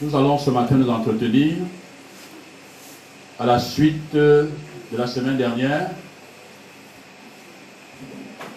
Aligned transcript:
Nous 0.00 0.14
allons 0.14 0.38
ce 0.38 0.50
matin 0.50 0.76
nous 0.76 0.88
entretenir 0.88 1.56
à 3.38 3.46
la 3.46 3.58
suite 3.58 4.14
de 4.14 4.48
la 4.96 5.06
semaine 5.06 5.36
dernière 5.36 5.90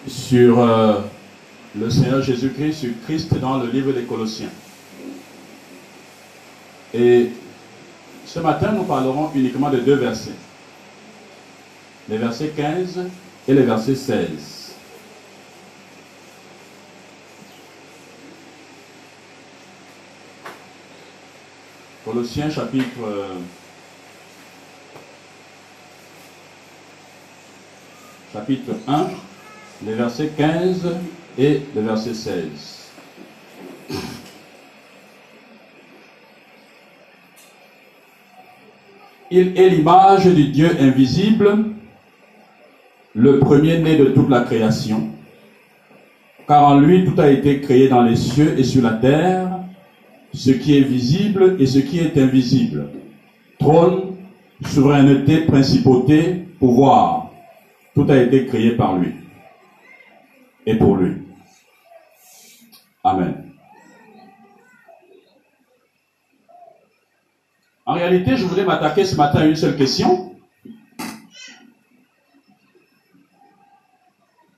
sur 0.06 0.60
euh, 0.60 1.00
le 1.78 1.90
Seigneur 1.90 2.22
Jésus-Christ, 2.22 2.72
sur 2.72 2.90
Christ 3.04 3.34
dans 3.38 3.58
le 3.58 3.70
livre 3.70 3.92
des 3.92 4.02
Colossiens. 4.02 4.50
Et 6.94 7.30
ce 8.26 8.40
matin, 8.40 8.72
nous 8.72 8.84
parlerons 8.84 9.30
uniquement 9.34 9.70
de 9.70 9.78
deux 9.78 9.96
versets. 9.96 10.30
Les 12.08 12.18
versets 12.18 12.52
15 12.56 13.00
et 13.48 13.54
les 13.54 13.62
versets 13.62 13.94
16. 13.94 14.61
Colossiens 22.12 22.50
chapitre 22.50 22.84
euh, 23.06 23.38
chapitre 28.34 28.72
1, 28.86 29.06
les 29.86 29.94
versets 29.94 30.30
15 30.36 30.94
et 31.38 31.62
le 31.74 31.80
verset 31.80 32.12
16. 32.12 32.90
Il 39.30 39.58
est 39.58 39.70
l'image 39.70 40.26
du 40.26 40.48
Dieu 40.48 40.70
invisible, 40.78 41.64
le 43.14 43.38
premier-né 43.38 43.96
de 43.96 44.04
toute 44.10 44.28
la 44.28 44.42
création, 44.42 45.08
car 46.46 46.62
en 46.64 46.78
lui 46.78 47.06
tout 47.06 47.18
a 47.18 47.30
été 47.30 47.62
créé 47.62 47.88
dans 47.88 48.02
les 48.02 48.16
cieux 48.16 48.58
et 48.58 48.64
sur 48.64 48.82
la 48.82 48.92
terre, 48.92 49.61
ce 50.34 50.50
qui 50.50 50.76
est 50.76 50.82
visible 50.82 51.56
et 51.58 51.66
ce 51.66 51.78
qui 51.78 51.98
est 51.98 52.16
invisible. 52.18 52.90
Trône, 53.58 54.16
souveraineté, 54.64 55.42
principauté, 55.42 56.46
pouvoir. 56.58 57.30
Tout 57.94 58.06
a 58.08 58.16
été 58.16 58.46
créé 58.46 58.72
par 58.72 58.96
lui 58.96 59.12
et 60.66 60.76
pour 60.76 60.96
lui. 60.96 61.16
Amen. 63.04 63.52
En 67.84 67.94
réalité, 67.94 68.36
je 68.36 68.44
voudrais 68.44 68.64
m'attaquer 68.64 69.04
ce 69.04 69.16
matin 69.16 69.40
à 69.40 69.44
une 69.44 69.56
seule 69.56 69.76
question. 69.76 70.36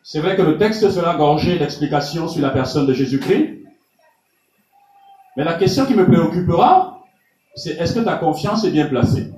C'est 0.02 0.20
vrai 0.20 0.36
que 0.36 0.42
le 0.42 0.58
texte 0.58 0.88
sera 0.90 1.16
gorgé 1.16 1.58
d'explications 1.58 2.28
sur 2.28 2.42
la 2.42 2.50
personne 2.50 2.86
de 2.86 2.92
Jésus-Christ, 2.92 3.53
mais 5.36 5.44
la 5.44 5.54
question 5.54 5.86
qui 5.86 5.94
me 5.94 6.06
préoccupera, 6.06 7.02
c'est 7.54 7.72
est-ce 7.72 7.94
que 7.94 8.00
ta 8.00 8.16
confiance 8.16 8.64
est 8.64 8.70
bien 8.70 8.86
placée? 8.86 9.32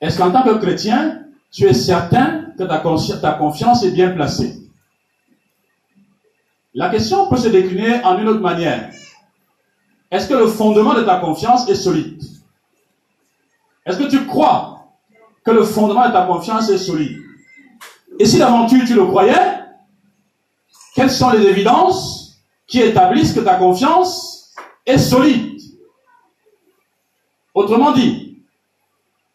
Est-ce 0.00 0.16
qu'en 0.18 0.30
tant 0.30 0.42
que 0.42 0.58
chrétien, 0.58 1.24
tu 1.50 1.64
es 1.64 1.74
certain 1.74 2.46
que 2.56 2.64
ta, 2.64 2.78
confiance 3.32 3.84
est 3.84 3.90
bien 3.90 4.10
placée? 4.10 4.56
La 6.72 6.88
question 6.88 7.28
peut 7.28 7.36
se 7.36 7.48
décliner 7.48 8.02
en 8.04 8.18
une 8.18 8.28
autre 8.28 8.40
manière. 8.40 8.90
Est-ce 10.10 10.28
que 10.28 10.34
le 10.34 10.46
fondement 10.46 10.94
de 10.94 11.02
ta 11.02 11.18
confiance 11.18 11.68
est 11.68 11.74
solide? 11.74 12.22
Est-ce 13.84 13.98
que 13.98 14.08
tu 14.08 14.26
crois 14.26 14.88
que 15.44 15.50
le 15.50 15.64
fondement 15.64 16.06
de 16.06 16.12
ta 16.12 16.26
confiance 16.26 16.70
est 16.70 16.78
solide? 16.78 17.18
Et 18.18 18.24
si 18.24 18.38
d'aventure 18.38 18.84
tu 18.86 18.94
le 18.94 19.04
croyais, 19.06 19.60
quelles 20.94 21.10
sont 21.10 21.30
les 21.30 21.46
évidences 21.46 22.19
qui 22.70 22.80
établissent 22.80 23.34
que 23.34 23.40
ta 23.40 23.56
confiance 23.56 24.54
est 24.86 24.96
solide. 24.96 25.60
Autrement 27.52 27.90
dit, 27.92 28.44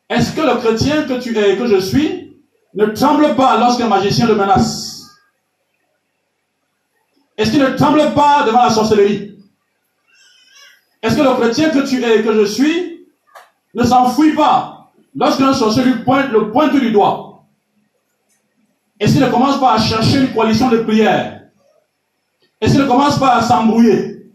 est-ce 0.09 0.33
que 0.33 0.41
le 0.41 0.55
chrétien 0.55 1.03
que 1.03 1.19
tu 1.19 1.37
es 1.37 1.53
et 1.53 1.57
que 1.57 1.67
je 1.67 1.79
suis 1.79 2.37
ne 2.73 2.85
tremble 2.87 3.35
pas 3.35 3.59
lorsqu'un 3.59 3.89
magicien 3.89 4.25
le 4.25 4.35
menace? 4.35 5.09
Est-ce 7.37 7.51
qu'il 7.51 7.59
ne 7.59 7.75
tremble 7.75 8.13
pas 8.13 8.43
devant 8.45 8.63
la 8.63 8.69
sorcellerie? 8.69 9.37
Est-ce 11.01 11.17
que 11.17 11.21
le 11.21 11.35
chrétien 11.35 11.69
que 11.71 11.85
tu 11.85 12.01
es 12.01 12.19
et 12.19 12.23
que 12.23 12.33
je 12.33 12.45
suis 12.45 13.05
ne 13.73 13.83
s'enfuit 13.83 14.33
pas 14.33 14.93
lorsqu'un 15.13 15.53
sorcier 15.53 15.83
lui 15.83 16.03
pointe 16.03 16.31
le 16.31 16.51
pointe 16.51 16.73
du 16.73 16.91
doigt? 16.91 17.43
Est-ce 18.97 19.13
qu'il 19.13 19.21
ne 19.21 19.29
commence 19.29 19.59
pas 19.59 19.73
à 19.73 19.77
chercher 19.77 20.21
une 20.21 20.33
coalition 20.33 20.69
de 20.69 20.77
prière 20.77 21.44
et 22.65 22.67
s'il 22.67 22.81
ne 22.81 22.87
commence 22.87 23.19
pas 23.19 23.35
à 23.35 23.41
s'embrouiller, 23.43 24.31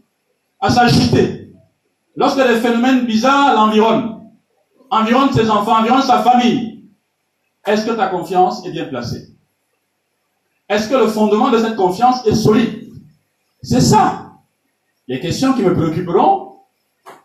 à 0.61 0.71
s'agiter, 0.71 1.53
lorsque 2.15 2.39
des 2.39 2.61
phénomènes 2.61 3.05
bizarres 3.05 3.55
l'environnent, 3.55 4.21
environnent 4.89 5.33
ses 5.33 5.51
enfants, 5.51 5.81
environnent 5.81 6.03
sa 6.03 6.23
famille, 6.23 6.85
est-ce 7.67 7.85
que 7.85 7.91
ta 7.91 8.07
confiance 8.07 8.65
est 8.65 8.71
bien 8.71 8.85
placée? 8.85 9.31
Est-ce 10.69 10.89
que 10.89 10.95
le 10.95 11.09
fondement 11.09 11.51
de 11.51 11.59
cette 11.59 11.75
confiance 11.75 12.25
est 12.25 12.37
solide? 12.37 12.93
C'est 13.65 13.81
ça. 13.81 14.31
Les 15.09 15.19
questions 15.19 15.53
qui 15.55 15.63
me 15.63 15.75
préoccuperont 15.75 16.61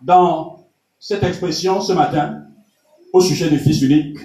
dans 0.01 0.65
cette 0.97 1.21
expression 1.21 1.81
ce 1.81 1.93
matin 1.93 2.41
au 3.13 3.21
sujet 3.21 3.51
du 3.51 3.59
Fils 3.59 3.79
unique 3.83 4.17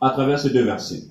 à 0.00 0.08
travers 0.08 0.38
ces 0.38 0.48
deux 0.48 0.64
versets. 0.64 1.02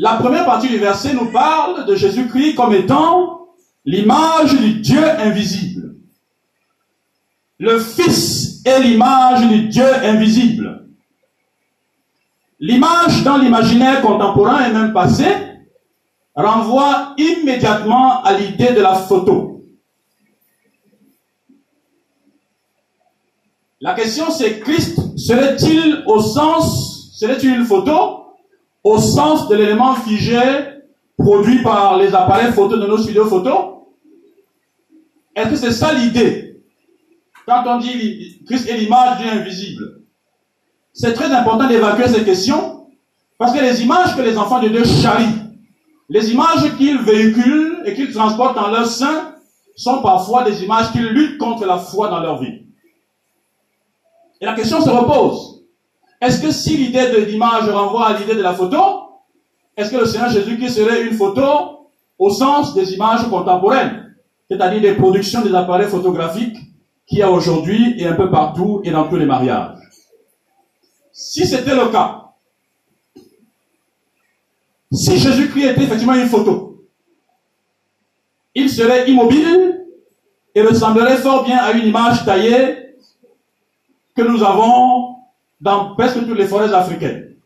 La 0.00 0.14
première 0.14 0.44
partie 0.44 0.68
du 0.68 0.78
verset 0.78 1.12
nous 1.12 1.26
parle 1.32 1.84
de 1.84 1.96
Jésus-Christ 1.96 2.54
comme 2.54 2.72
étant 2.72 3.48
l'image 3.84 4.56
du 4.56 4.74
Dieu 4.74 5.04
invisible. 5.04 5.96
Le 7.58 7.80
Fils 7.80 8.62
est 8.64 8.80
l'image 8.80 9.48
du 9.48 9.66
Dieu 9.66 9.92
invisible. 10.04 10.86
L'image 12.60 13.24
dans 13.24 13.38
l'imaginaire 13.38 14.00
contemporain 14.00 14.68
et 14.68 14.72
même 14.72 14.92
passé 14.92 15.26
renvoie 16.36 17.14
immédiatement 17.18 18.22
à 18.22 18.34
l'idée 18.34 18.72
de 18.74 18.80
la 18.80 18.94
photo. 18.94 19.64
La 23.80 23.94
question 23.94 24.30
c'est 24.30 24.60
Christ 24.60 25.18
serait-il 25.18 26.04
au 26.06 26.20
sens, 26.20 27.10
serait-il 27.14 27.50
une 27.50 27.64
photo? 27.64 28.17
Au 28.88 28.98
sens 28.98 29.48
de 29.48 29.54
l'élément 29.54 29.94
figé 29.94 30.40
produit 31.18 31.62
par 31.62 31.98
les 31.98 32.14
appareils 32.14 32.52
photo 32.52 32.78
de 32.78 32.86
nos 32.86 32.96
studios 32.96 33.26
photo 33.26 33.92
Est-ce 35.36 35.50
que 35.50 35.56
c'est 35.56 35.72
ça 35.72 35.92
l'idée? 35.92 36.62
Quand 37.46 37.64
on 37.66 37.78
dit 37.78 38.42
Christ 38.46 38.66
est 38.68 38.78
l'image 38.78 39.18
du 39.18 39.28
invisible, 39.28 40.00
c'est 40.94 41.12
très 41.12 41.30
important 41.30 41.68
d'évacuer 41.68 42.08
ces 42.08 42.24
questions 42.24 42.86
parce 43.36 43.52
que 43.52 43.60
les 43.60 43.82
images 43.82 44.16
que 44.16 44.22
les 44.22 44.38
enfants 44.38 44.60
de 44.60 44.68
Dieu 44.68 44.84
charrient, 44.84 45.52
les 46.08 46.32
images 46.32 46.74
qu'ils 46.78 46.98
véhiculent 46.98 47.82
et 47.84 47.94
qu'ils 47.94 48.12
transportent 48.12 48.56
dans 48.56 48.70
leur 48.70 48.86
sein 48.86 49.34
sont 49.76 50.00
parfois 50.00 50.44
des 50.44 50.64
images 50.64 50.92
qui 50.92 50.98
luttent 50.98 51.38
contre 51.38 51.66
la 51.66 51.76
foi 51.76 52.08
dans 52.08 52.20
leur 52.20 52.40
vie. 52.40 52.64
Et 54.40 54.46
la 54.46 54.54
question 54.54 54.80
se 54.80 54.88
repose. 54.88 55.57
Est-ce 56.20 56.42
que 56.42 56.50
si 56.50 56.76
l'idée 56.76 57.10
de 57.10 57.18
l'image 57.18 57.68
renvoie 57.68 58.08
à 58.08 58.18
l'idée 58.18 58.34
de 58.34 58.42
la 58.42 58.54
photo, 58.54 58.78
est-ce 59.76 59.90
que 59.90 59.96
le 59.96 60.06
Seigneur 60.06 60.30
Jésus-Christ 60.30 60.74
serait 60.74 61.02
une 61.04 61.14
photo 61.14 61.90
au 62.18 62.30
sens 62.30 62.74
des 62.74 62.94
images 62.94 63.28
contemporaines, 63.30 64.16
c'est-à-dire 64.50 64.80
des 64.80 64.94
productions 64.94 65.42
des 65.42 65.54
appareils 65.54 65.88
photographiques 65.88 66.56
qu'il 67.06 67.18
y 67.18 67.22
a 67.22 67.30
aujourd'hui 67.30 67.94
et 67.98 68.06
un 68.06 68.14
peu 68.14 68.30
partout 68.30 68.80
et 68.82 68.90
dans 68.90 69.08
tous 69.08 69.16
les 69.16 69.26
mariages? 69.26 69.78
Si 71.12 71.46
c'était 71.46 71.76
le 71.76 71.88
cas, 71.90 72.32
si 74.90 75.18
Jésus-Christ 75.18 75.64
était 75.64 75.82
effectivement 75.84 76.14
une 76.14 76.28
photo, 76.28 76.84
il 78.54 78.68
serait 78.68 79.08
immobile 79.08 79.86
et 80.54 80.62
ressemblerait 80.62 81.18
fort 81.18 81.44
bien 81.44 81.58
à 81.58 81.72
une 81.72 81.86
image 81.86 82.24
taillée 82.24 82.96
que 84.16 84.22
nous 84.22 84.42
avons 84.42 85.07
dans 85.60 85.94
presque 85.94 86.26
toutes 86.26 86.38
les 86.38 86.46
forêts 86.46 86.72
africaines. 86.72 87.36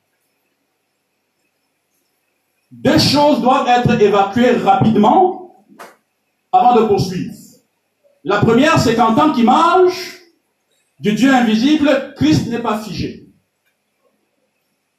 Deux 2.71 2.99
choses 2.99 3.41
doivent 3.43 3.69
être 3.69 4.01
évacuées 4.01 4.53
rapidement 4.53 5.67
avant 6.51 6.75
de 6.81 6.87
poursuivre. 6.87 7.35
La 8.25 8.39
première, 8.39 8.79
c'est 8.79 8.95
qu'en 8.95 9.15
tant 9.15 9.33
qu'image 9.33 10.21
du 11.01 11.13
Dieu 11.13 11.35
invisible, 11.35 12.15
Christ 12.17 12.49
n'est 12.49 12.61
pas 12.61 12.79
figé. 12.79 13.27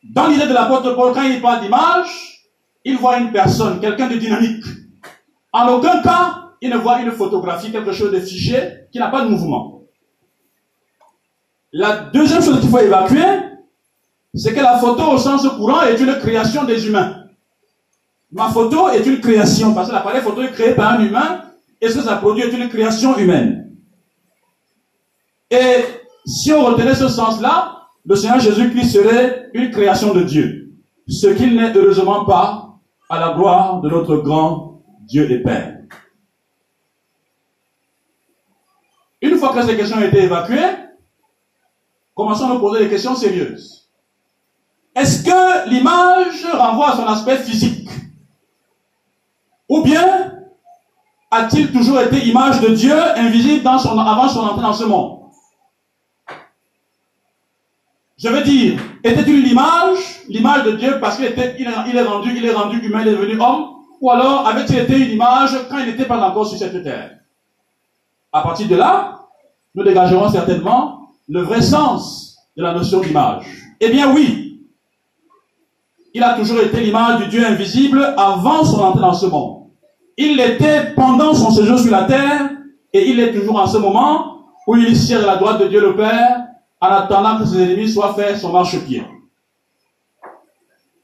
Dans 0.04 0.28
l'idée 0.28 0.48
de 0.48 0.54
l'apôtre 0.54 0.94
Paul, 0.96 1.14
quand 1.14 1.24
il 1.24 1.42
parle 1.42 1.62
d'image, 1.62 2.52
il 2.84 2.98
voit 2.98 3.18
une 3.20 3.32
personne, 3.32 3.80
quelqu'un 3.80 4.10
de 4.10 4.18
dynamique. 4.18 4.66
En 5.54 5.68
aucun 5.70 6.02
cas, 6.02 6.50
il 6.62 6.70
ne 6.70 6.78
voit 6.78 7.02
une 7.02 7.12
photographie, 7.12 7.72
quelque 7.72 7.94
chose 7.94 8.12
de 8.12 8.20
figé, 8.20 8.88
qui 8.92 9.00
n'a 9.00 9.08
pas 9.08 9.24
de 9.24 9.30
mouvement. 9.30 9.83
La 11.74 11.96
deuxième 12.14 12.44
chose 12.44 12.60
qu'il 12.62 12.70
faut 12.70 12.78
évacuer, 12.78 13.26
c'est 14.36 14.54
que 14.54 14.60
la 14.60 14.78
photo 14.78 15.12
au 15.12 15.18
sens 15.18 15.48
courant 15.58 15.82
est 15.82 16.00
une 16.00 16.16
création 16.20 16.64
des 16.64 16.88
humains. 16.88 17.20
ma 18.32 18.50
photo 18.50 18.90
est 18.90 19.06
une 19.06 19.20
création, 19.20 19.74
parce 19.74 19.90
que 19.90 19.94
l'appareil 19.94 20.22
photo 20.22 20.42
est 20.42 20.52
créé 20.52 20.74
par 20.74 20.94
un 20.94 21.06
humain, 21.06 21.44
et 21.82 21.90
ce 21.90 21.96
que 21.96 22.04
ça 22.04 22.16
produit 22.16 22.44
est 22.44 22.52
une 22.52 22.70
création 22.70 23.18
humaine. 23.18 23.76
Et 25.52 25.84
si 26.26 26.52
on 26.52 26.64
retenait 26.66 26.96
ce 26.96 27.10
sens-là, 27.10 27.90
le 28.06 28.16
Seigneur 28.16 28.40
Jésus-Christ 28.40 28.90
serait 28.90 29.50
une 29.54 29.70
création 29.72 30.14
de 30.14 30.24
Dieu. 30.24 30.72
Ce 31.08 31.28
qu'il 31.28 31.56
n'est 31.56 31.76
heureusement 31.76 32.26
pas 32.26 32.80
à 33.10 33.20
la 33.20 33.34
gloire 33.34 33.82
de 33.82 33.90
notre 33.90 34.18
grand 34.18 34.82
Dieu 35.02 35.30
et 35.30 35.40
Père. 35.40 35.78
Une 39.22 39.38
fois 39.38 39.54
que 39.54 39.62
ces 39.62 39.78
questions 39.78 39.98
ont 39.98 40.02
été 40.02 40.24
évacuées, 40.24 40.83
commençons 42.16 42.46
à 42.46 42.54
nous 42.54 42.60
poser 42.60 42.84
des 42.84 42.90
questions 42.90 43.16
sérieuses. 43.16 43.90
Est-ce 44.96 45.24
que 45.24 45.70
l'image 45.70 46.46
renvoie 46.54 46.92
à 46.92 46.96
son 46.96 47.08
aspect 47.08 47.38
physique 47.38 47.90
Ou 49.68 49.82
bien 49.82 50.34
a-t-il 51.32 51.72
toujours 51.72 52.00
été 52.00 52.28
image 52.28 52.62
de 52.62 52.70
Dieu 52.70 52.96
invisible 53.18 53.68
avant 53.68 54.30
son 54.30 54.42
entrée 54.42 54.62
dans 54.62 54.74
ce 54.74 54.84
monde 54.84 55.20
Je 58.18 58.30
veux 58.30 58.44
dire, 58.44 58.80
était-il 59.04 59.44
l'image, 59.44 60.22
l'image 60.30 60.64
de 60.64 60.72
Dieu 60.74 61.00
parce 61.00 61.18
qu'il 61.18 61.26
il 61.58 61.68
est, 61.98 62.04
rendu, 62.04 62.38
il 62.38 62.46
est 62.46 62.54
rendu 62.54 62.78
humain, 62.80 63.02
il 63.02 63.08
est 63.08 63.16
devenu 63.16 63.42
homme, 63.42 63.70
ou 64.00 64.12
alors 64.12 64.48
avait-il 64.48 64.78
été 64.78 64.98
une 64.98 65.12
image 65.12 65.58
quand 65.70 65.80
il 65.80 65.88
n'était 65.88 66.06
pas 66.06 66.20
encore 66.20 66.46
sur 66.46 66.58
cette 66.58 66.84
terre? 66.84 67.18
À 68.32 68.42
partir 68.42 68.68
de 68.68 68.76
là, 68.76 69.28
nous 69.74 69.84
dégagerons 69.84 70.30
certainement 70.30 71.03
le 71.34 71.42
vrai 71.42 71.64
sens 71.64 72.38
de 72.56 72.62
la 72.62 72.74
notion 72.74 73.02
d'image. 73.02 73.46
Eh 73.80 73.90
bien 73.90 74.14
oui, 74.14 74.62
il 76.14 76.22
a 76.22 76.36
toujours 76.36 76.60
été 76.60 76.80
l'image 76.80 77.24
du 77.24 77.28
Dieu 77.30 77.44
invisible 77.44 78.14
avant 78.18 78.64
son 78.64 78.80
entrée 78.80 79.02
dans 79.02 79.16
ce 79.16 79.26
monde. 79.26 79.64
Il 80.16 80.38
l'était 80.38 80.94
pendant 80.96 81.34
son 81.34 81.50
séjour 81.50 81.80
sur 81.80 81.90
la 81.90 82.04
terre 82.04 82.52
et 82.94 83.10
il 83.10 83.20
est 83.20 83.34
toujours 83.34 83.60
en 83.60 83.66
ce 83.66 83.80
moment 83.80 84.44
où 84.68 84.76
il 84.76 84.96
siège 84.96 85.24
à 85.24 85.26
la 85.26 85.38
droite 85.38 85.60
de 85.60 85.68
Dieu 85.68 85.82
le 85.82 85.96
Père 85.96 86.44
en 86.80 86.88
attendant 86.88 87.40
que 87.40 87.46
ses 87.46 87.64
ennemis 87.64 87.90
soient 87.90 88.14
faits 88.14 88.38
son 88.38 88.52
marchepied. 88.52 89.04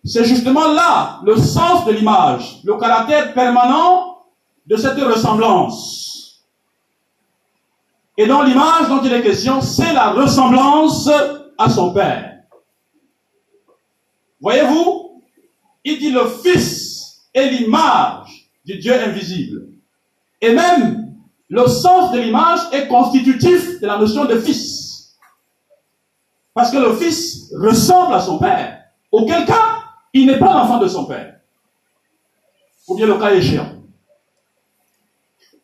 C'est 0.06 0.26
justement 0.26 0.72
là 0.74 1.22
le 1.24 1.38
sens 1.38 1.86
de 1.86 1.92
l'image, 1.92 2.60
le 2.64 2.78
caractère 2.78 3.34
permanent 3.34 4.20
de 4.68 4.76
cette 4.76 5.00
ressemblance. 5.00 6.09
Et 8.20 8.28
dans 8.28 8.44
l'image 8.44 8.90
dont 8.90 9.02
il 9.02 9.14
est 9.14 9.24
question, 9.24 9.62
c'est 9.62 9.94
la 9.94 10.12
ressemblance 10.12 11.10
à 11.58 11.70
son 11.70 11.94
Père. 11.94 12.42
Voyez-vous, 14.42 15.24
il 15.86 16.00
dit 16.00 16.12
le 16.12 16.26
Fils 16.28 17.30
est 17.34 17.50
l'image 17.50 18.52
du 18.66 18.78
Dieu 18.78 18.94
invisible. 18.94 19.70
Et 20.42 20.54
même, 20.54 21.16
le 21.48 21.66
sens 21.68 22.12
de 22.12 22.20
l'image 22.20 22.60
est 22.74 22.90
constitutif 22.90 23.80
de 23.80 23.88
la 23.88 23.98
notion 23.98 24.26
de 24.26 24.38
Fils. 24.38 25.18
Parce 26.54 26.72
que 26.72 26.78
le 26.78 26.98
fils 26.98 27.54
ressemble 27.56 28.16
à 28.16 28.20
son 28.20 28.38
père. 28.38 28.84
Auquel 29.14 29.46
cas, 29.46 29.86
il 30.12 30.26
n'est 30.26 30.40
pas 30.40 30.54
l'enfant 30.54 30.80
de 30.80 30.90
son 30.90 31.06
père. 31.06 31.40
Ou 32.90 32.98
bien 32.98 33.08
le 33.08 33.18
cas 33.18 33.34
échéant. 33.34 33.82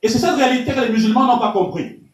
Et 0.02 0.08
c'est 0.08 0.20
cette 0.20 0.38
réalité 0.38 0.72
que 0.72 0.80
les 0.80 0.90
musulmans 0.90 1.28
n'ont 1.28 1.40
pas 1.40 1.52
compris. 1.52 2.05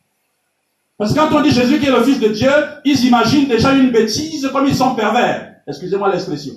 Parce 1.01 1.15
que 1.15 1.19
quand 1.19 1.35
on 1.35 1.41
dit 1.41 1.49
Jésus 1.49 1.79
qui 1.79 1.87
est 1.87 1.91
le 1.91 2.03
Fils 2.03 2.19
de 2.19 2.27
Dieu, 2.27 2.51
ils 2.85 3.05
imaginent 3.05 3.47
déjà 3.47 3.73
une 3.73 3.89
bêtise 3.89 4.47
comme 4.53 4.67
ils 4.67 4.75
sont 4.75 4.93
pervers. 4.93 5.55
Excusez-moi 5.65 6.11
l'expression. 6.11 6.53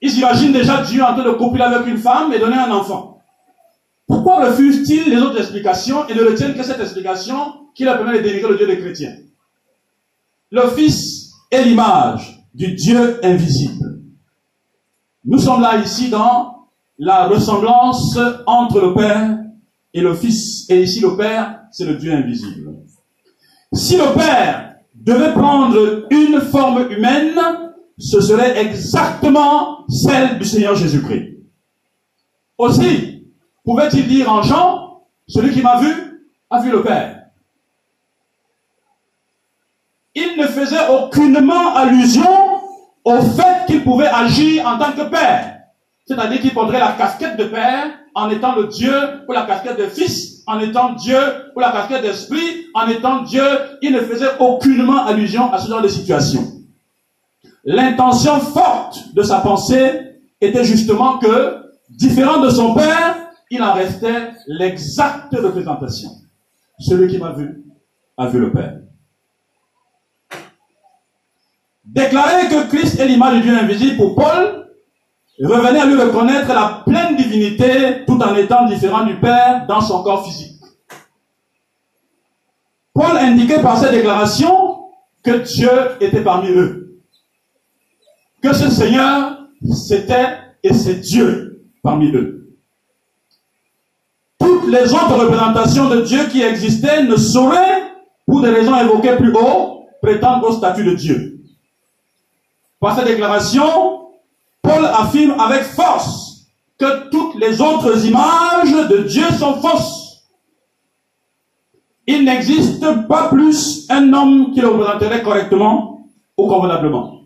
Ils 0.00 0.16
imaginent 0.16 0.52
déjà 0.52 0.80
Dieu 0.80 1.02
en 1.02 1.12
train 1.12 1.24
de 1.24 1.32
copuler 1.32 1.64
avec 1.64 1.88
une 1.88 1.98
femme 1.98 2.32
et 2.32 2.38
donner 2.38 2.56
un 2.56 2.70
enfant. 2.70 3.20
Pourquoi 4.06 4.48
refusent-ils 4.48 5.10
les 5.10 5.16
autres 5.16 5.40
explications 5.40 6.06
et 6.06 6.14
ne 6.14 6.22
retiennent 6.22 6.54
que 6.54 6.62
cette 6.62 6.78
explication 6.78 7.66
qui 7.74 7.82
leur 7.82 7.96
permet 7.96 8.18
de 8.18 8.28
dénigrer 8.28 8.50
le 8.50 8.58
Dieu 8.58 8.66
des 8.68 8.78
chrétiens? 8.78 9.16
Le 10.52 10.68
Fils 10.68 11.32
est 11.50 11.64
l'image 11.64 12.46
du 12.54 12.74
Dieu 12.74 13.18
invisible. 13.26 14.02
Nous 15.24 15.40
sommes 15.40 15.62
là 15.62 15.78
ici 15.78 16.10
dans 16.10 16.68
la 16.96 17.26
ressemblance 17.26 18.16
entre 18.46 18.80
le 18.80 18.94
Père 18.94 19.36
et 19.92 20.00
le 20.00 20.14
Fils. 20.14 20.70
Et 20.70 20.80
ici 20.80 21.00
le 21.00 21.16
Père, 21.16 21.63
c'est 21.74 21.84
le 21.84 21.96
Dieu 21.96 22.12
invisible. 22.12 22.72
Si 23.72 23.96
le 23.96 24.14
Père 24.14 24.76
devait 24.94 25.32
prendre 25.32 26.06
une 26.08 26.40
forme 26.40 26.88
humaine, 26.88 27.36
ce 27.98 28.20
serait 28.20 28.64
exactement 28.64 29.84
celle 29.88 30.38
du 30.38 30.44
Seigneur 30.44 30.76
Jésus-Christ. 30.76 31.36
Aussi, 32.58 33.26
pouvait-il 33.64 34.06
dire 34.06 34.30
en 34.30 34.42
Jean, 34.42 35.02
celui 35.26 35.52
qui 35.52 35.62
m'a 35.62 35.80
vu 35.80 36.28
a 36.48 36.62
vu 36.62 36.70
le 36.70 36.82
Père 36.82 37.22
il 40.14 40.36
ne 40.38 40.46
faisait 40.46 40.86
aucunement 40.88 41.74
allusion 41.74 42.60
au 43.04 43.20
fait 43.20 43.66
qu'il 43.66 43.82
pouvait 43.82 44.06
agir 44.06 44.64
en 44.64 44.78
tant 44.78 44.92
que 44.92 45.02
père. 45.10 45.58
C'est-à-dire 46.06 46.40
qu'il 46.40 46.52
prendrait 46.52 46.78
la 46.78 46.92
casquette 46.92 47.36
de 47.36 47.46
père 47.46 47.90
en 48.14 48.30
étant 48.30 48.54
le 48.54 48.68
Dieu, 48.68 48.94
ou 49.28 49.32
la 49.32 49.44
casquette 49.44 49.76
de 49.76 49.88
fils 49.88 50.33
en 50.46 50.60
étant 50.60 50.92
Dieu, 50.92 51.18
ou 51.54 51.60
la 51.60 51.72
casquette 51.72 52.02
d'esprit 52.02 52.66
en 52.74 52.86
étant 52.88 53.22
Dieu. 53.22 53.44
Il 53.82 53.92
ne 53.92 54.00
faisait 54.00 54.38
aucunement 54.38 55.04
allusion 55.04 55.52
à 55.52 55.58
ce 55.58 55.68
genre 55.68 55.82
de 55.82 55.88
situation. 55.88 56.42
L'intention 57.64 58.40
forte 58.40 59.14
de 59.14 59.22
sa 59.22 59.40
pensée 59.40 60.20
était 60.40 60.64
justement 60.64 61.18
que, 61.18 61.62
différent 61.88 62.40
de 62.40 62.50
son 62.50 62.74
père, 62.74 63.16
il 63.50 63.62
en 63.62 63.72
restait 63.72 64.32
l'exacte 64.46 65.34
représentation. 65.34 66.10
Celui 66.78 67.08
qui 67.08 67.18
m'a 67.18 67.32
vu 67.32 67.64
a 68.16 68.26
vu 68.26 68.40
le 68.40 68.52
Père. 68.52 68.80
Déclarer 71.84 72.48
que 72.48 72.68
Christ 72.68 72.98
est 72.98 73.06
l'image 73.06 73.36
du 73.36 73.42
Dieu 73.42 73.56
invisible 73.56 73.96
pour 73.96 74.14
Paul 74.14 74.63
revenait 75.42 75.80
à 75.80 75.86
lui 75.86 76.00
reconnaître 76.00 76.48
la 76.48 76.82
pleine 76.86 77.16
divinité 77.16 78.04
tout 78.06 78.20
en 78.20 78.34
étant 78.36 78.66
différent 78.66 79.04
du 79.04 79.14
Père 79.16 79.66
dans 79.66 79.80
son 79.80 80.02
corps 80.02 80.24
physique. 80.24 80.52
Paul 82.92 83.16
indiquait 83.16 83.60
par 83.60 83.76
cette 83.76 83.90
déclaration 83.90 84.84
que 85.22 85.38
Dieu 85.38 85.70
était 86.00 86.22
parmi 86.22 86.50
eux. 86.50 87.00
Que 88.40 88.52
ce 88.52 88.70
Seigneur, 88.70 89.38
c'était 89.72 90.38
et 90.62 90.72
c'est 90.72 91.00
Dieu 91.00 91.64
parmi 91.82 92.12
eux. 92.12 92.56
Toutes 94.38 94.68
les 94.68 94.92
autres 94.92 95.18
représentations 95.18 95.88
de 95.88 96.02
Dieu 96.02 96.26
qui 96.30 96.42
existaient 96.42 97.02
ne 97.02 97.16
sauraient, 97.16 97.82
pour 98.26 98.40
des 98.40 98.50
raisons 98.50 98.76
évoquées 98.76 99.16
plus 99.16 99.32
haut, 99.34 99.86
prétendre 100.00 100.48
au 100.48 100.52
statut 100.52 100.84
de 100.84 100.94
Dieu. 100.94 101.40
Par 102.78 102.96
cette 102.96 103.06
déclaration, 103.06 103.93
Paul 104.74 104.86
affirme 104.86 105.38
avec 105.38 105.62
force 105.62 106.46
que 106.78 107.08
toutes 107.10 107.36
les 107.36 107.60
autres 107.60 108.04
images 108.06 108.72
de 108.88 108.98
Dieu 109.02 109.24
sont 109.38 109.60
fausses. 109.60 110.24
Il 112.06 112.24
n'existe 112.24 113.06
pas 113.08 113.28
plus 113.28 113.86
un 113.88 114.12
homme 114.12 114.52
qui 114.52 114.60
le 114.60 114.68
représenterait 114.68 115.22
correctement 115.22 116.06
ou 116.36 116.46
convenablement. 116.46 117.20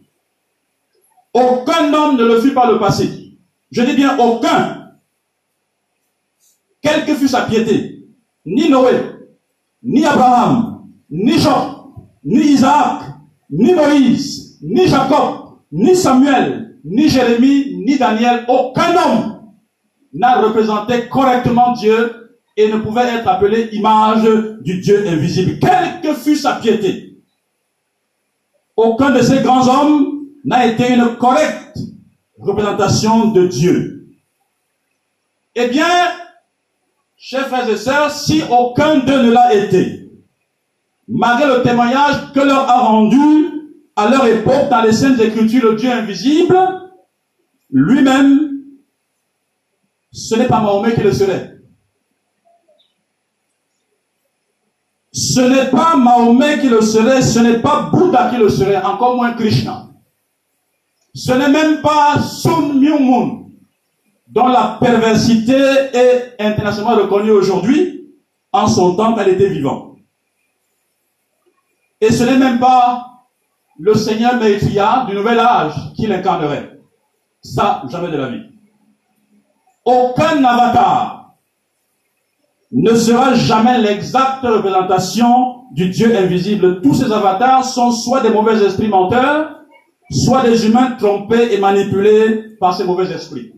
Aucun 1.33 1.93
homme 1.93 2.17
ne 2.17 2.25
le 2.25 2.41
fut 2.41 2.53
par 2.53 2.71
le 2.71 2.79
passé. 2.79 3.37
Je 3.71 3.83
dis 3.83 3.95
bien 3.95 4.17
aucun. 4.19 4.93
Quelle 6.81 7.05
que 7.05 7.15
fût 7.15 7.29
sa 7.29 7.43
piété, 7.43 8.07
ni 8.47 8.69
Noé, 8.69 8.95
ni 9.83 10.05
Abraham, 10.05 10.87
ni 11.11 11.39
Jean, 11.39 11.93
ni 12.25 12.41
Isaac, 12.53 13.03
ni 13.51 13.75
Moïse, 13.75 14.59
ni 14.63 14.87
Jacob, 14.87 15.59
ni 15.73 15.97
Samuel, 15.97 16.68
ni 16.89 17.09
Jérémie, 17.09 17.77
ni 17.85 17.99
Daniel, 17.99 18.45
aucun 18.49 18.95
homme 18.97 19.43
n'a 20.15 20.41
représenté 20.41 21.09
correctement 21.09 21.73
Dieu 21.73 22.41
et 22.57 22.69
ne 22.73 22.79
pouvait 22.79 23.07
être 23.07 23.29
appelé 23.29 23.69
image 23.73 24.25
du 24.63 24.81
Dieu 24.81 25.07
invisible, 25.07 25.59
quelle 25.61 26.01
que 26.03 26.15
fût 26.15 26.37
sa 26.37 26.55
piété. 26.55 27.19
Aucun 28.77 29.11
de 29.11 29.21
ces 29.21 29.41
grands 29.43 29.69
hommes 29.69 30.25
n'a 30.45 30.67
été 30.67 30.93
une 30.93 31.17
correcte 31.17 31.79
représentation 32.39 33.33
de 33.33 33.47
Dieu. 33.47 34.09
Eh 35.55 35.69
bien, 35.69 35.87
chers 37.17 37.49
frères 37.49 37.69
et 37.69 37.77
sœurs, 37.77 38.11
si 38.11 38.43
aucun 38.51 38.99
d'eux 38.99 39.23
ne 39.23 39.31
l'a 39.31 39.55
été, 39.55 40.11
malgré 41.09 41.47
le 41.47 41.63
témoignage 41.63 42.33
que 42.33 42.41
leur 42.41 42.69
a 42.69 42.79
rendu 42.79 43.48
à 43.99 44.09
leur 44.09 44.27
époque, 44.27 44.69
dans 44.71 44.83
les 44.83 44.93
Saintes 44.93 45.19
Écritures, 45.19 45.73
le 45.73 45.75
Dieu 45.75 45.91
invisible, 45.91 46.57
lui-même, 47.69 48.61
ce 50.13 50.37
n'est 50.37 50.47
pas 50.47 50.61
Mahomet 50.61 50.95
qui 50.95 51.01
le 51.01 51.11
serait. 51.11 51.59
Ce 55.13 55.41
n'est 55.41 55.69
pas 55.69 55.97
Mahomet 55.97 56.61
qui 56.61 56.69
le 56.69 56.81
serait, 56.81 57.23
ce 57.23 57.41
n'est 57.41 57.59
pas 57.59 57.91
Bouddha 57.93 58.31
qui 58.31 58.37
le 58.37 58.49
serait, 58.49 58.81
encore 58.81 59.17
moins 59.17 59.33
Krishna. 59.33 59.89
Ce 61.13 61.33
n'est 61.33 61.51
même 61.51 61.81
pas 61.81 62.23
Sun 62.23 62.79
Myung 62.79 63.49
dont 64.29 64.47
la 64.47 64.79
perversité 64.81 65.57
est 65.57 66.37
internationalement 66.39 67.03
reconnue 67.03 67.33
aujourd'hui, 67.33 68.13
en 68.53 68.69
son 68.69 68.95
temps 68.95 69.15
qu'elle 69.15 69.31
était 69.31 69.49
vivante. 69.49 69.97
Et 72.01 72.13
ce 72.13 72.23
n'est 72.23 72.39
même 72.39 72.61
pas 72.61 73.08
le 73.79 73.95
Seigneur 73.95 74.37
Maitria 74.37 75.07
du 75.09 75.15
nouvel 75.15 75.39
âge 75.39 75.75
qui 75.95 76.07
l'incarnerait. 76.07 76.81
Ça, 77.43 77.85
jamais 77.89 78.11
de 78.11 78.17
la 78.17 78.29
vie. 78.29 78.43
Aucun 79.85 80.45
avatar 80.45 81.37
ne 82.73 82.95
sera 82.95 83.35
jamais 83.35 83.79
l'exacte 83.79 84.43
représentation 84.43 85.65
du 85.73 85.89
Dieu 85.89 86.15
invisible. 86.17 86.83
Tous 86.83 86.95
ces 86.95 87.11
avatars 87.11 87.65
sont 87.65 87.93
soit 87.93 88.21
des 88.21 88.31
mauvais 88.31 88.63
esprits 88.63 88.89
menteurs, 88.89 89.61
soit 90.11 90.43
des 90.43 90.67
humains 90.67 90.93
trompés 90.99 91.55
et 91.55 91.59
manipulés 91.59 92.57
par 92.59 92.75
ces 92.75 92.85
mauvais 92.85 93.11
esprits. 93.13 93.55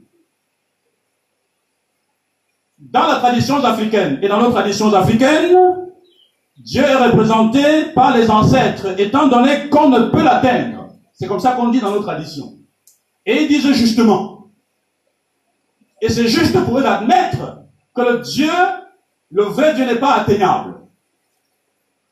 Dans 2.78 3.06
la 3.06 3.16
tradition 3.16 3.56
africaine 3.64 4.18
et 4.22 4.28
dans 4.28 4.40
nos 4.40 4.50
traditions 4.50 4.92
africaines, 4.92 5.56
Dieu 6.62 6.82
est 6.82 6.94
représenté 6.94 7.86
par 7.94 8.16
les 8.16 8.30
ancêtres, 8.30 9.00
étant 9.00 9.28
donné 9.28 9.68
qu'on 9.70 9.88
ne 9.88 10.10
peut 10.10 10.22
l'atteindre. 10.22 10.88
C'est 11.14 11.26
comme 11.26 11.40
ça 11.40 11.52
qu'on 11.52 11.68
dit 11.68 11.80
dans 11.80 11.90
nos 11.90 12.02
traditions. 12.02 12.54
Et 13.24 13.42
ils 13.42 13.48
disent 13.48 13.72
justement, 13.72 14.48
et 16.02 16.08
c'est 16.08 16.28
juste 16.28 16.58
pour 16.64 16.78
eux 16.78 16.82
d'admettre 16.82 17.60
que 17.94 18.02
le 18.02 18.18
Dieu, 18.18 18.52
le 19.30 19.44
vrai 19.44 19.74
Dieu 19.74 19.86
n'est 19.86 19.98
pas 19.98 20.14
atteignable. 20.14 20.74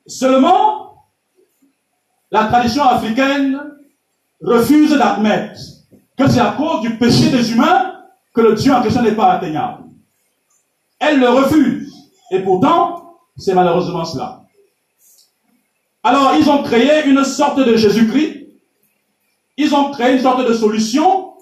Seulement, 0.07 1.05
la 2.31 2.45
tradition 2.45 2.85
africaine 2.85 3.61
refuse 4.41 4.97
d'admettre 4.97 5.61
que 6.17 6.29
c'est 6.29 6.41
à 6.41 6.53
cause 6.53 6.81
du 6.81 6.97
péché 6.97 7.31
des 7.31 7.53
humains 7.53 7.95
que 8.35 8.41
le 8.41 8.55
Dieu 8.55 8.73
en 8.73 8.83
question 8.83 9.03
n'est 9.03 9.13
pas 9.13 9.33
atteignable. 9.33 9.85
Elle 10.99 11.21
le 11.21 11.29
refuse. 11.29 11.93
Et 12.31 12.41
pourtant, 12.41 13.08
c'est 13.39 13.55
malheureusement 13.55 14.05
cela. 14.05 14.43
Alors, 16.03 16.35
ils 16.39 16.49
ont 16.51 16.63
créé 16.63 17.07
une 17.07 17.25
sorte 17.25 17.59
de 17.61 17.77
Jésus-Christ. 17.77 18.47
Ils 19.57 19.75
ont 19.75 19.91
créé 19.91 20.15
une 20.15 20.23
sorte 20.23 20.47
de 20.47 20.53
solution 20.55 21.35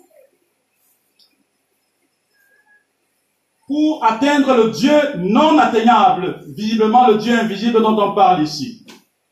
pour 3.66 4.04
atteindre 4.04 4.54
le 4.54 4.70
Dieu 4.70 5.16
non 5.18 5.58
atteignable, 5.58 6.40
visiblement 6.56 7.08
le 7.08 7.16
Dieu 7.18 7.36
invisible 7.36 7.82
dont 7.82 7.98
on 7.98 8.14
parle 8.14 8.42
ici. 8.42 8.86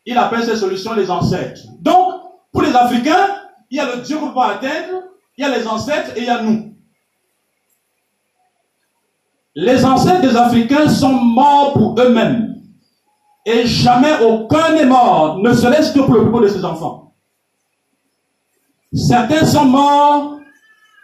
Il 0.05 0.17
appelle 0.17 0.43
ces 0.43 0.57
solutions 0.57 0.93
les 0.93 1.09
ancêtres. 1.09 1.61
Donc, 1.79 2.21
pour 2.51 2.61
les 2.61 2.75
Africains, 2.75 3.35
il 3.71 3.77
y 3.77 3.79
a 3.79 3.95
le 3.95 4.01
Dieu 4.01 4.17
qu'on 4.17 4.31
peut 4.31 4.39
atteindre, 4.39 5.03
il 5.37 5.41
y 5.41 5.45
a 5.45 5.57
les 5.57 5.65
ancêtres 5.65 6.11
et 6.15 6.21
il 6.21 6.25
y 6.25 6.29
a 6.29 6.41
nous. 6.41 6.75
Les 9.55 9.85
ancêtres 9.85 10.21
des 10.21 10.35
Africains 10.35 10.89
sont 10.89 11.13
morts 11.13 11.73
pour 11.73 11.99
eux-mêmes. 11.99 12.54
Et 13.45 13.65
jamais 13.67 14.23
aucun 14.23 14.73
n'est 14.73 14.85
mort, 14.85 15.37
ne 15.37 15.53
serait-ce 15.53 15.93
que 15.93 15.99
pour 15.99 16.15
le 16.15 16.23
propos 16.23 16.41
de 16.41 16.47
ses 16.47 16.65
enfants. 16.65 17.13
Certains 18.93 19.45
sont 19.45 19.65
morts 19.65 20.39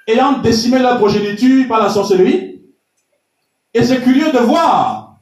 ayant 0.08 0.40
décimé 0.40 0.80
leur 0.80 0.98
progéniture 0.98 1.68
par 1.68 1.80
la 1.80 1.90
sorcellerie. 1.90 2.62
Et 3.74 3.84
c'est 3.84 4.02
curieux 4.02 4.32
de 4.32 4.40
voir 4.40 5.18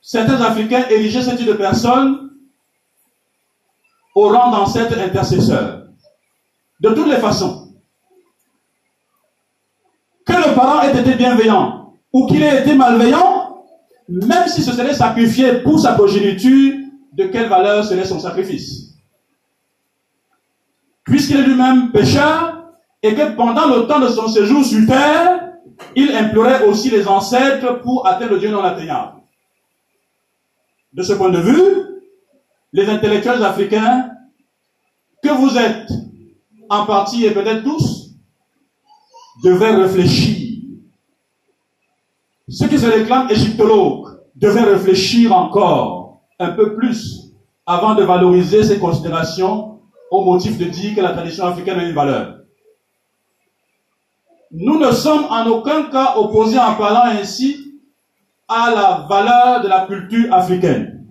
certains 0.00 0.40
Africains 0.40 0.88
ériger 0.88 1.22
ce 1.22 1.34
type 1.36 1.46
de 1.46 1.52
personnes 1.52 2.30
au 4.14 4.28
rang 4.28 4.50
d'ancêtres 4.50 4.98
intercesseurs. 4.98 5.84
De 6.80 6.90
toutes 6.90 7.08
les 7.08 7.18
façons. 7.18 7.68
Que 10.26 10.32
le 10.32 10.54
parent 10.54 10.82
ait 10.82 11.00
été 11.00 11.14
bienveillant, 11.14 11.94
ou 12.12 12.26
qu'il 12.26 12.42
ait 12.42 12.62
été 12.62 12.74
malveillant, 12.74 13.31
même 14.12 14.46
si 14.46 14.62
ce 14.62 14.72
serait 14.72 14.94
sacrifié 14.94 15.60
pour 15.60 15.80
sa 15.80 15.94
progéniture, 15.94 16.74
de 17.12 17.24
quelle 17.24 17.48
valeur 17.48 17.82
serait 17.82 18.04
son 18.04 18.20
sacrifice? 18.20 18.94
Puisqu'il 21.04 21.38
est 21.38 21.46
lui-même 21.46 21.92
pécheur, 21.92 22.74
et 23.02 23.14
que 23.14 23.34
pendant 23.34 23.66
le 23.66 23.86
temps 23.86 24.00
de 24.00 24.08
son 24.08 24.28
séjour 24.28 24.64
sur 24.64 24.86
terre, 24.86 25.54
il 25.96 26.14
implorait 26.14 26.64
aussi 26.64 26.90
les 26.90 27.08
ancêtres 27.08 27.80
pour 27.80 28.06
atteindre 28.06 28.32
le 28.34 28.38
Dieu 28.38 28.50
non 28.50 28.62
atteignable. 28.62 29.22
De 30.92 31.02
ce 31.02 31.14
point 31.14 31.30
de 31.30 31.40
vue, 31.40 32.02
les 32.72 32.88
intellectuels 32.88 33.42
africains, 33.42 34.10
que 35.22 35.30
vous 35.30 35.56
êtes, 35.56 35.90
en 36.68 36.84
partie 36.84 37.24
et 37.24 37.30
peut-être 37.30 37.64
tous, 37.64 38.10
devraient 39.42 39.74
réfléchir 39.74 40.51
ceux 42.48 42.68
qui 42.68 42.78
se 42.78 42.86
réclament 42.86 43.30
égyptologues 43.30 44.18
devaient 44.34 44.64
réfléchir 44.64 45.34
encore 45.34 46.22
un 46.38 46.50
peu 46.52 46.74
plus 46.74 47.32
avant 47.66 47.94
de 47.94 48.02
valoriser 48.02 48.64
ces 48.64 48.78
considérations 48.78 49.80
au 50.10 50.24
motif 50.24 50.58
de 50.58 50.64
dire 50.64 50.94
que 50.94 51.00
la 51.00 51.12
tradition 51.12 51.46
africaine 51.46 51.78
a 51.78 51.84
une 51.84 51.94
valeur. 51.94 52.40
Nous 54.50 54.78
ne 54.78 54.90
sommes 54.92 55.24
en 55.30 55.46
aucun 55.46 55.84
cas 55.84 56.14
opposés 56.16 56.58
en 56.58 56.74
parlant 56.74 57.04
ainsi 57.04 57.80
à 58.48 58.70
la 58.70 59.06
valeur 59.08 59.62
de 59.62 59.68
la 59.68 59.86
culture 59.86 60.32
africaine. 60.32 61.06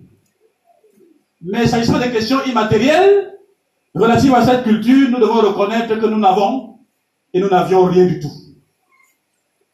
Mais 1.40 1.66
s'agissant 1.66 1.98
des 1.98 2.12
questions 2.12 2.44
immatérielles 2.44 3.36
relatives 3.94 4.34
à 4.34 4.44
cette 4.44 4.62
culture, 4.62 5.10
nous 5.10 5.18
devons 5.18 5.40
reconnaître 5.40 5.96
que 5.96 6.06
nous 6.06 6.20
n'avons 6.20 6.78
et 7.34 7.40
nous 7.40 7.48
n'avions 7.48 7.84
rien 7.86 8.06
du 8.06 8.20
tout. 8.20 8.30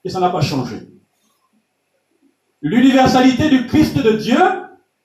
Et 0.04 0.08
ça 0.08 0.20
n'a 0.20 0.30
pas 0.30 0.40
changé. 0.40 0.76
L'universalité 2.60 3.48
du 3.50 3.66
Christ 3.66 3.96
de 3.96 4.12
Dieu, 4.12 4.38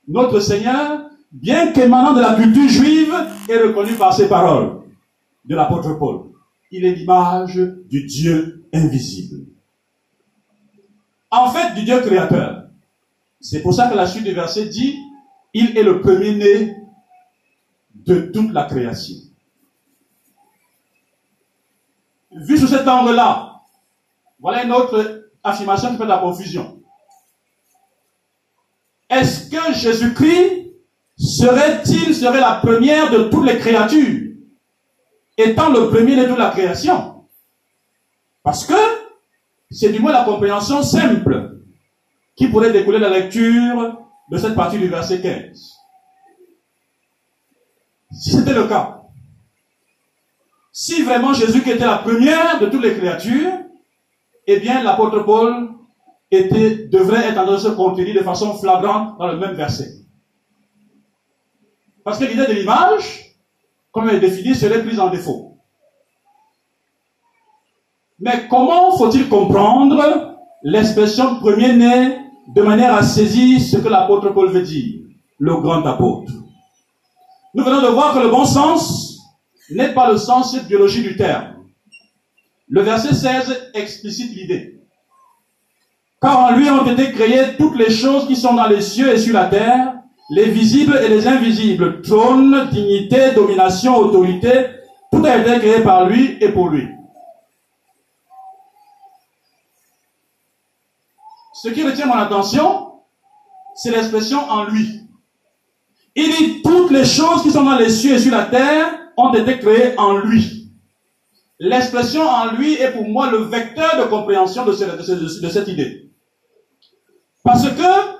notre 0.07 0.39
Seigneur, 0.39 1.01
bien 1.31 1.71
qu'émanant 1.71 2.13
de 2.13 2.21
la 2.21 2.35
culture 2.35 2.67
juive, 2.67 3.13
est 3.47 3.57
reconnue 3.57 3.95
par 3.95 4.13
ses 4.13 4.27
paroles 4.27 4.81
de 5.45 5.55
l'apôtre 5.55 5.93
Paul. 5.97 6.31
Il 6.71 6.85
est 6.85 6.95
l'image 6.95 7.55
du 7.55 8.05
Dieu 8.05 8.65
invisible. 8.73 9.45
En 11.29 11.51
fait, 11.51 11.75
du 11.75 11.83
Dieu 11.83 11.99
créateur. 12.01 12.65
C'est 13.39 13.61
pour 13.61 13.73
ça 13.73 13.87
que 13.87 13.95
la 13.95 14.07
suite 14.07 14.23
du 14.23 14.33
verset 14.33 14.65
dit, 14.65 14.97
il 15.53 15.77
est 15.77 15.83
le 15.83 16.01
premier-né 16.01 16.75
de 17.93 18.31
toute 18.33 18.51
la 18.51 18.63
création. 18.63 19.17
Vu 22.31 22.57
sous 22.57 22.67
cet 22.67 22.87
angle-là, 22.87 23.61
voilà 24.39 24.63
une 24.63 24.71
autre 24.71 25.29
affirmation 25.43 25.91
qui 25.91 25.97
fait 25.97 26.03
de 26.03 26.09
la 26.09 26.17
confusion. 26.17 26.82
Est-ce 29.13 29.49
que 29.49 29.73
Jésus-Christ 29.73 30.73
serait-il, 31.17 32.15
serait 32.15 32.39
la 32.39 32.55
première 32.55 33.11
de 33.11 33.29
toutes 33.29 33.45
les 33.45 33.59
créatures, 33.59 34.31
étant 35.37 35.69
le 35.69 35.89
premier 35.89 36.15
de 36.15 36.25
toute 36.25 36.37
la 36.37 36.49
création? 36.49 37.25
Parce 38.41 38.65
que 38.65 38.73
c'est 39.69 39.91
du 39.91 39.99
moins 39.99 40.11
la 40.11 40.23
compréhension 40.23 40.81
simple 40.81 41.59
qui 42.35 42.47
pourrait 42.47 42.71
découler 42.71 42.97
de 42.97 43.03
la 43.03 43.19
lecture 43.19 43.97
de 44.29 44.37
cette 44.37 44.55
partie 44.55 44.79
du 44.79 44.87
verset 44.87 45.21
15. 45.21 45.73
Si 48.11 48.31
c'était 48.31 48.53
le 48.53 48.67
cas, 48.67 49.01
si 50.71 51.03
vraiment 51.03 51.33
Jésus 51.33 51.59
était 51.59 51.77
la 51.77 51.99
première 51.99 52.59
de 52.59 52.65
toutes 52.65 52.83
les 52.83 52.95
créatures, 52.95 53.59
eh 54.47 54.59
bien 54.59 54.81
l'apôtre 54.81 55.19
Paul 55.19 55.69
devrait 56.41 57.27
être 57.27 57.37
en 57.37 57.57
se 57.57 57.69
contenir 57.69 58.15
de 58.15 58.23
façon 58.23 58.55
flagrante 58.55 59.17
dans 59.17 59.27
le 59.27 59.37
même 59.37 59.55
verset. 59.55 59.89
Parce 62.03 62.19
que 62.19 62.25
l'idée 62.25 62.47
de 62.47 62.53
l'image, 62.53 63.37
comme 63.91 64.09
elle 64.09 64.15
est 64.15 64.29
définie, 64.29 64.55
serait 64.55 64.83
prise 64.83 64.99
en 64.99 65.09
défaut. 65.09 65.57
Mais 68.19 68.47
comment 68.49 68.97
faut-il 68.97 69.29
comprendre 69.29 70.37
l'expression 70.63 71.39
premier-né 71.39 72.17
de 72.47 72.61
manière 72.61 72.93
à 72.93 73.03
saisir 73.03 73.61
ce 73.61 73.77
que 73.77 73.87
l'apôtre 73.87 74.29
Paul 74.29 74.49
veut 74.49 74.61
dire, 74.61 75.01
le 75.37 75.55
grand 75.57 75.85
apôtre? 75.85 76.31
Nous 77.53 77.63
venons 77.63 77.81
de 77.81 77.87
voir 77.87 78.13
que 78.13 78.19
le 78.19 78.29
bon 78.29 78.45
sens 78.45 79.19
n'est 79.69 79.93
pas 79.93 80.11
le 80.11 80.17
sens 80.17 80.55
biologique 80.65 81.03
du 81.03 81.15
terme. 81.15 81.53
Le 82.67 82.81
verset 82.81 83.13
16 83.13 83.71
explicite 83.73 84.35
l'idée. 84.35 84.82
Car 86.23 86.39
en 86.39 86.55
lui 86.55 86.69
ont 86.69 86.85
été 86.85 87.11
créées 87.11 87.57
toutes 87.57 87.75
les 87.75 87.91
choses 87.91 88.27
qui 88.27 88.37
sont 88.37 88.53
dans 88.53 88.67
les 88.67 88.79
cieux 88.79 89.13
et 89.13 89.17
sur 89.17 89.33
la 89.33 89.47
terre, 89.47 89.95
les 90.29 90.49
visibles 90.49 90.97
et 91.03 91.09
les 91.09 91.27
invisibles, 91.27 92.01
trône, 92.01 92.69
dignité, 92.71 93.33
domination, 93.33 93.97
autorité, 93.97 94.67
tout 95.11 95.21
a 95.25 95.35
été 95.35 95.59
créé 95.59 95.83
par 95.83 96.07
lui 96.07 96.37
et 96.39 96.47
pour 96.47 96.69
lui. 96.69 96.87
Ce 101.61 101.67
qui 101.67 101.83
retient 101.83 102.05
mon 102.05 102.13
attention, 102.13 102.93
c'est 103.75 103.91
l'expression 103.91 104.49
en 104.49 104.63
lui. 104.63 105.01
Il 106.15 106.29
dit 106.29 106.61
toutes 106.61 106.91
les 106.91 107.03
choses 107.03 107.43
qui 107.43 107.51
sont 107.51 107.65
dans 107.65 107.77
les 107.77 107.89
cieux 107.89 108.13
et 108.13 108.19
sur 108.19 108.31
la 108.31 108.45
terre 108.45 108.97
ont 109.17 109.33
été 109.33 109.59
créées 109.59 109.93
en 109.97 110.19
lui. 110.19 110.71
l'expression 111.59 112.21
en 112.21 112.53
lui 112.55 112.75
est 112.75 112.93
pour 112.93 113.09
moi 113.09 113.29
le 113.29 113.39
vecteur 113.39 113.97
de 113.99 114.09
compréhension 114.09 114.65
de, 114.65 114.71
cette 114.71 115.67
idée. 115.67 116.02
Parce 117.43 117.69
que 117.69 118.13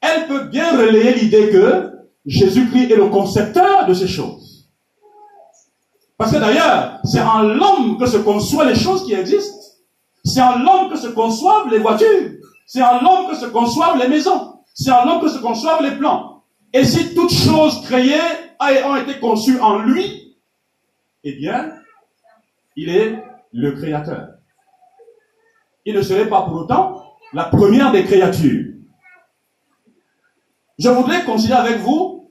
elle 0.00 0.26
peut 0.26 0.44
bien 0.44 0.76
relayer 0.76 1.14
l'idée 1.14 1.50
que 1.50 1.90
Jésus-Christ 2.26 2.90
est 2.90 2.96
le 2.96 3.08
concepteur 3.08 3.86
de 3.86 3.94
ces 3.94 4.06
choses. 4.06 4.68
Parce 6.18 6.30
que 6.32 6.36
d'ailleurs, 6.36 7.00
c'est 7.04 7.20
en 7.20 7.42
l'homme 7.42 7.98
que 7.98 8.06
se 8.06 8.18
conçoivent 8.18 8.68
les 8.68 8.74
choses 8.74 9.04
qui 9.04 9.14
existent. 9.14 9.58
C'est 10.24 10.42
en 10.42 10.58
l'homme 10.58 10.90
que 10.90 10.96
se 10.96 11.08
conçoivent 11.08 11.68
les 11.70 11.78
voitures. 11.78 12.32
C'est 12.66 12.82
en 12.82 13.02
l'homme 13.02 13.30
que 13.30 13.36
se 13.36 13.46
conçoivent 13.46 13.98
les 13.98 14.08
maisons. 14.08 14.58
C'est 14.74 14.90
en 14.90 15.04
l'homme 15.04 15.20
que 15.20 15.28
se 15.28 15.38
conçoivent 15.38 15.82
les 15.82 15.96
plans. 15.96 16.42
Et 16.72 16.84
si 16.84 17.14
toutes 17.14 17.32
choses 17.32 17.82
créées 17.82 18.20
ont 18.60 18.96
été 18.96 19.18
conçues 19.20 19.60
en 19.60 19.78
lui, 19.78 20.36
eh 21.24 21.32
bien, 21.32 21.72
il 22.76 22.88
est 22.90 23.22
le 23.52 23.72
créateur. 23.72 24.28
Il 25.84 25.94
ne 25.94 26.02
serait 26.02 26.28
pas 26.28 26.42
pour 26.42 26.54
autant 26.54 27.13
la 27.34 27.44
première 27.44 27.90
des 27.92 28.04
créatures. 28.04 28.72
Je 30.78 30.88
voudrais 30.88 31.24
considérer 31.24 31.60
avec 31.60 31.80
vous 31.80 32.30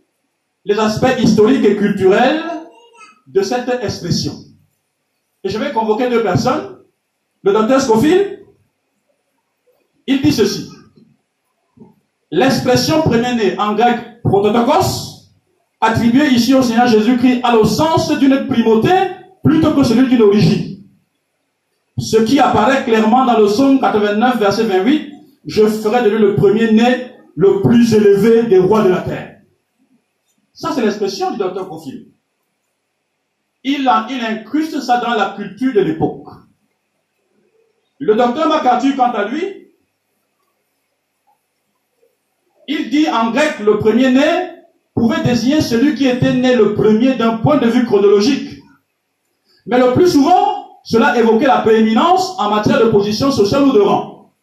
les 0.66 0.80
aspects 0.80 1.20
historiques 1.20 1.66
et 1.66 1.76
culturels 1.76 2.42
de 3.28 3.42
cette 3.42 3.70
expression. 3.84 4.34
Et 5.44 5.50
je 5.50 5.58
vais 5.58 5.72
convoquer 5.72 6.10
deux 6.10 6.24
personnes. 6.24 6.78
Le 7.44 7.52
docteur 7.52 7.82
Scofield, 7.82 8.40
il 10.08 10.22
dit 10.22 10.32
ceci. 10.32 10.70
L'expression 12.32 13.02
premier-né 13.02 13.60
en 13.60 13.76
grec 13.76 14.22
prototokos, 14.24 15.30
attribuée 15.82 16.30
ici 16.30 16.54
au 16.54 16.62
Seigneur 16.62 16.88
Jésus-Christ, 16.88 17.42
a 17.44 17.54
le 17.56 17.66
sens 17.66 18.10
d'une 18.18 18.48
primauté 18.48 18.90
plutôt 19.44 19.74
que 19.74 19.84
celui 19.84 20.08
d'une 20.08 20.22
origine. 20.22 20.73
Ce 21.98 22.18
qui 22.18 22.40
apparaît 22.40 22.84
clairement 22.84 23.26
dans 23.26 23.38
le 23.38 23.46
psaume 23.46 23.80
89, 23.80 24.40
verset 24.40 24.64
28, 24.64 25.12
je 25.46 25.66
ferai 25.66 26.04
de 26.04 26.10
lui 26.10 26.20
le 26.20 26.36
premier-né, 26.36 27.12
le 27.36 27.62
plus 27.62 27.94
élevé 27.94 28.44
des 28.44 28.60
rois 28.60 28.84
de 28.84 28.90
la 28.90 29.02
terre. 29.02 29.42
Ça, 30.54 30.72
c'est 30.74 30.82
l'expression 30.82 31.32
du 31.32 31.38
docteur 31.38 31.68
Profil. 31.68 32.08
Il, 33.64 33.90
il 34.10 34.26
incruste 34.26 34.82
ça 34.82 34.98
dans 34.98 35.14
la 35.14 35.34
culture 35.36 35.74
de 35.74 35.80
l'époque. 35.80 36.28
Le 38.00 38.16
docteur 38.16 38.48
MacArthur, 38.50 38.96
quant 38.96 39.12
à 39.12 39.26
lui, 39.26 39.68
il 42.68 42.90
dit 42.90 43.10
en 43.10 43.32
grec 43.32 43.60
le 43.60 43.78
premier-né 43.78 44.52
pouvait 44.94 45.24
désigner 45.24 45.62
celui 45.62 45.96
qui 45.96 46.08
était 46.08 46.34
né 46.34 46.56
le 46.56 46.76
premier 46.76 47.16
d'un 47.16 47.38
point 47.38 47.58
de 47.58 47.68
vue 47.68 47.86
chronologique. 47.86 48.60
Mais 49.66 49.80
le 49.80 49.94
plus 49.94 50.10
souvent, 50.10 50.53
cela 50.84 51.18
évoquait 51.18 51.48
la 51.48 51.60
prééminence 51.60 52.36
en 52.38 52.50
matière 52.50 52.80
de 52.80 52.90
position 52.90 53.32
sociale 53.32 53.64
ou 53.64 53.72
de 53.72 53.80
rang. 53.80 54.34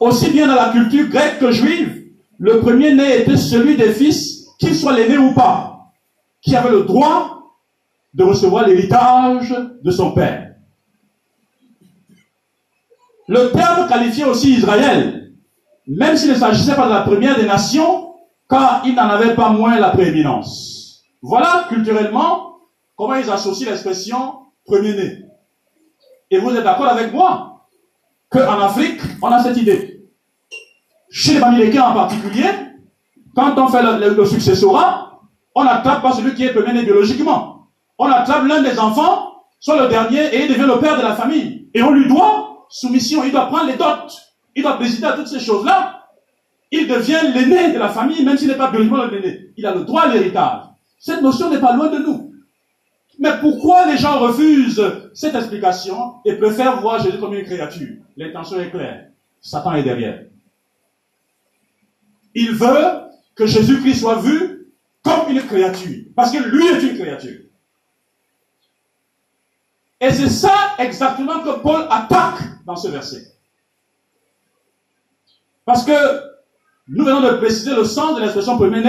Aussi 0.00 0.30
bien 0.30 0.46
dans 0.46 0.54
la 0.54 0.70
culture 0.70 1.08
grecque 1.08 1.40
que 1.40 1.50
juive, 1.50 2.06
le 2.38 2.60
premier-né 2.60 3.22
était 3.22 3.36
celui 3.36 3.76
des 3.76 3.92
fils, 3.92 4.46
qu'il 4.60 4.74
soit 4.76 4.92
l'aîné 4.92 5.18
ou 5.18 5.34
pas, 5.34 5.90
qui 6.40 6.54
avait 6.54 6.70
le 6.70 6.84
droit 6.84 7.52
de 8.14 8.22
recevoir 8.22 8.66
l'héritage 8.66 9.54
de 9.82 9.90
son 9.90 10.12
père. 10.12 10.54
Le 13.26 13.50
terme 13.50 13.88
qualifiait 13.88 14.24
aussi 14.24 14.54
Israël, 14.54 15.32
même 15.88 16.16
s'il 16.16 16.30
ne 16.30 16.36
s'agissait 16.36 16.76
pas 16.76 16.86
de 16.86 16.92
la 16.92 17.02
première 17.02 17.36
des 17.36 17.46
nations, 17.46 18.14
car 18.48 18.82
il 18.86 18.94
n'en 18.94 19.08
avait 19.08 19.34
pas 19.34 19.50
moins 19.50 19.78
la 19.78 19.90
prééminence. 19.90 21.02
Voilà 21.20 21.66
culturellement 21.68 22.58
comment 22.96 23.16
ils 23.16 23.30
associent 23.30 23.68
l'expression 23.68 24.47
premier-né. 24.68 25.24
Et 26.30 26.38
vous 26.38 26.54
êtes 26.54 26.62
d'accord 26.62 26.86
avec 26.86 27.12
moi 27.12 27.66
qu'en 28.28 28.60
Afrique, 28.60 29.00
on 29.20 29.28
a 29.28 29.42
cette 29.42 29.56
idée. 29.56 30.04
Chez 31.10 31.34
les 31.34 31.40
Bamilekins 31.40 31.82
en 31.82 31.94
particulier, 31.94 32.50
quand 33.34 33.58
on 33.58 33.68
fait 33.68 33.82
le, 33.82 34.14
le, 34.14 34.24
successorat, 34.26 35.22
on 35.54 35.64
n'attrape 35.64 36.02
pas 36.02 36.12
celui 36.12 36.34
qui 36.34 36.44
est 36.44 36.52
premier-né 36.52 36.82
biologiquement. 36.82 37.68
On 37.98 38.06
attrape 38.06 38.46
l'un 38.46 38.62
des 38.62 38.78
enfants, 38.78 39.32
soit 39.58 39.82
le 39.82 39.88
dernier, 39.88 40.26
et 40.34 40.44
il 40.44 40.48
devient 40.48 40.68
le 40.68 40.78
père 40.78 40.98
de 40.98 41.02
la 41.02 41.14
famille. 41.14 41.68
Et 41.74 41.82
on 41.82 41.90
lui 41.90 42.06
doit 42.06 42.66
soumission, 42.68 43.24
il 43.24 43.32
doit 43.32 43.46
prendre 43.46 43.66
les 43.66 43.76
dots, 43.76 44.12
il 44.54 44.62
doit 44.62 44.76
présider 44.76 45.06
à 45.06 45.12
toutes 45.12 45.28
ces 45.28 45.40
choses-là. 45.40 46.04
Il 46.70 46.86
devient 46.86 47.20
l'aîné 47.34 47.72
de 47.72 47.78
la 47.78 47.88
famille, 47.88 48.22
même 48.22 48.36
s'il 48.36 48.48
n'est 48.48 48.54
pas 48.54 48.70
biologiquement 48.70 49.06
l'aîné. 49.06 49.52
Il 49.56 49.64
a 49.64 49.74
le 49.74 49.84
droit 49.84 50.02
à 50.02 50.08
l'héritage. 50.08 50.64
Cette 50.98 51.22
notion 51.22 51.48
n'est 51.48 51.60
pas 51.60 51.74
loin 51.74 51.88
de 51.88 51.98
nous. 51.98 52.32
Mais 53.18 53.38
pourquoi 53.40 53.86
les 53.86 53.96
gens 53.96 54.20
refusent 54.20 54.82
cette 55.12 55.34
explication 55.34 56.14
et 56.24 56.36
préfèrent 56.36 56.80
voir 56.80 57.02
Jésus 57.02 57.18
comme 57.18 57.34
une 57.34 57.44
créature? 57.44 57.96
L'intention 58.16 58.60
est 58.60 58.70
claire. 58.70 59.08
Satan 59.40 59.74
est 59.74 59.82
derrière. 59.82 60.24
Il 62.34 62.52
veut 62.52 63.00
que 63.34 63.46
Jésus-Christ 63.46 64.00
soit 64.00 64.20
vu 64.20 64.72
comme 65.02 65.30
une 65.30 65.42
créature. 65.42 66.04
Parce 66.14 66.30
que 66.30 66.38
lui 66.38 66.66
est 66.66 66.82
une 66.82 66.98
créature. 66.98 67.40
Et 70.00 70.10
c'est 70.12 70.28
ça 70.28 70.74
exactement 70.78 71.40
que 71.40 71.60
Paul 71.60 71.86
attaque 71.90 72.64
dans 72.64 72.76
ce 72.76 72.88
verset. 72.88 73.32
Parce 75.64 75.84
que 75.84 75.92
nous 76.86 77.04
venons 77.04 77.20
de 77.20 77.36
préciser 77.36 77.74
le 77.74 77.84
sens 77.84 78.16
de 78.16 78.20
l'expression 78.20 78.56
premier 78.56 78.80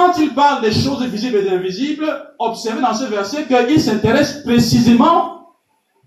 quand 0.00 0.18
il 0.18 0.32
parle 0.34 0.62
des 0.62 0.72
choses 0.72 1.04
visibles 1.04 1.36
et 1.36 1.50
invisibles, 1.50 2.08
observez 2.38 2.80
dans 2.80 2.94
ce 2.94 3.04
verset 3.04 3.46
qu'il 3.46 3.80
s'intéresse 3.80 4.42
précisément 4.42 5.52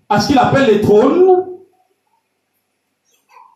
à 0.08 0.20
ce 0.20 0.26
qu'il 0.26 0.38
appelle 0.38 0.68
les 0.68 0.80
trônes, 0.80 1.46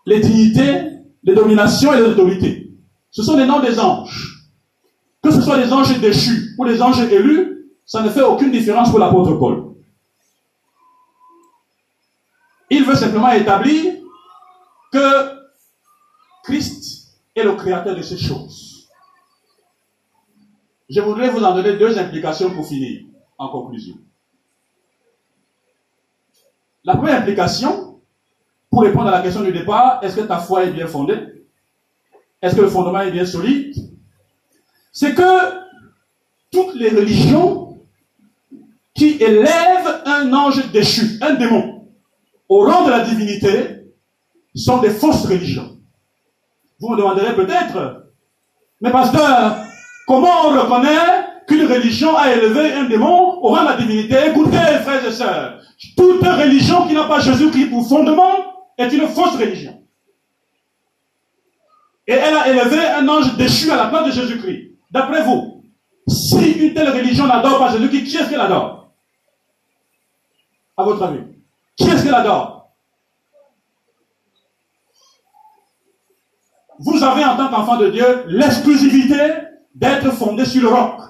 les 0.07 0.21
dignités, 0.21 0.91
les 1.25 1.35
dominations 1.35 1.93
et 1.93 1.97
les 1.97 2.07
autorités. 2.07 2.71
Ce 3.11 3.25
sont 3.25 3.37
les 3.37 3.47
noms 3.47 3.61
des 3.61 3.81
anges. 3.81 4.49
Que 5.21 5.33
ce 5.33 5.41
soit 5.41 5.59
des 5.59 5.73
anges 5.73 5.99
déchus 5.99 6.55
ou 6.57 6.65
des 6.65 6.81
anges 6.81 7.01
élus, 7.01 7.67
ça 7.85 8.01
ne 8.03 8.09
fait 8.09 8.23
aucune 8.23 8.53
différence 8.53 8.91
pour 8.91 9.01
l'apôtre 9.01 9.35
Paul. 9.35 9.75
Il 12.71 12.85
veut 12.85 12.95
simplement 12.95 13.33
établir 13.33 13.95
que 14.93 15.31
Christ 16.45 17.09
est 17.35 17.43
le 17.43 17.57
créateur 17.57 17.97
de 17.97 18.03
ces 18.03 18.19
choses. 18.19 18.68
Je 20.89 21.01
voudrais 21.01 21.29
vous 21.29 21.43
en 21.45 21.55
donner 21.55 21.77
deux 21.77 21.99
implications 21.99 22.51
pour 22.51 22.67
finir, 22.67 23.03
en 23.37 23.49
conclusion. 23.49 23.97
La 26.85 26.97
première 26.97 27.21
implication, 27.21 28.01
pour 28.71 28.83
répondre 28.83 29.09
à 29.09 29.11
la 29.11 29.23
question 29.23 29.43
du 29.43 29.53
départ, 29.53 30.03
est-ce 30.03 30.17
que 30.17 30.23
ta 30.23 30.39
foi 30.39 30.65
est 30.65 30.71
bien 30.71 30.87
fondée? 30.87 31.45
Est-ce 32.41 32.57
que 32.57 32.63
le 32.63 32.69
fondement 32.69 33.01
est 33.01 33.11
bien 33.11 33.27
solide? 33.27 33.75
C'est 34.93 35.15
que 35.15 35.59
toutes 36.51 36.75
les 36.75 36.89
religions 36.89 37.79
qui 38.95 39.23
élèvent 39.23 40.03
un 40.07 40.33
ange 40.33 40.73
déchu, 40.73 41.19
un 41.21 41.35
démon, 41.35 41.87
au 42.49 42.65
rang 42.65 42.87
de 42.87 42.91
la 42.91 43.05
divinité, 43.05 43.93
sont 44.55 44.81
des 44.81 44.91
fausses 44.91 45.27
religions. 45.27 45.79
Vous 46.81 46.89
me 46.89 46.97
demanderez 46.97 47.35
peut-être, 47.35 48.07
mais 48.81 48.91
pasteur, 48.91 49.68
Comment 50.09 50.47
on 50.47 50.59
reconnaît 50.59 51.45
qu'une 51.47 51.71
religion 51.71 52.17
a 52.17 52.33
élevé 52.33 52.73
un 52.73 52.85
démon 52.85 53.43
au 53.43 53.49
rang 53.49 53.61
de 53.61 53.69
la 53.69 53.77
divinité 53.77 54.17
Écoutez, 54.29 54.57
frères 54.83 55.05
et 55.05 55.13
sœurs, 55.13 55.61
toute 55.99 56.23
religion 56.27 56.89
qui 56.89 56.95
n'a 56.95 57.05
pas 57.05 57.21
Jésus-Christ 57.21 57.67
pour 57.67 57.87
fondement 57.87 58.71
est 58.79 58.91
une 58.91 59.07
fausse 59.07 59.37
religion. 59.37 59.85
Et 62.07 62.15
elle 62.15 62.35
a 62.35 62.49
élevé 62.49 62.79
un 62.89 63.07
ange 63.07 63.37
déchu 63.37 63.71
à 63.71 63.77
la 63.77 63.89
place 63.89 64.07
de 64.07 64.13
Jésus-Christ. 64.13 64.79
D'après 64.91 65.25
vous, 65.25 65.63
si 66.09 66.53
une 66.53 66.73
telle 66.73 66.89
religion 66.89 67.27
n'adore 67.27 67.59
pas 67.59 67.73
Jésus-Christ, 67.73 68.05
qui 68.05 68.17
est-ce 68.17 68.31
qu'elle 68.31 68.41
adore? 68.41 68.95
À 70.75 70.85
votre 70.85 71.03
avis 71.03 71.21
Qui 71.77 71.87
est-ce 71.87 72.03
qu'elle 72.03 72.15
adore? 72.15 72.71
Vous 76.79 77.05
avez 77.05 77.27
en 77.27 77.37
tant 77.37 77.49
qu'enfant 77.49 77.77
de 77.77 77.91
Dieu 77.91 78.25
l'exclusivité 78.29 79.49
d'être 79.79 80.11
fondé 80.13 80.45
sur 80.45 80.63
le 80.63 80.69
roc 80.69 81.01